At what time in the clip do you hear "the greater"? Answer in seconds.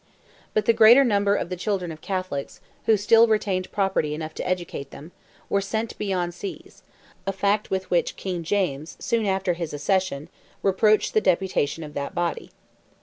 0.65-1.03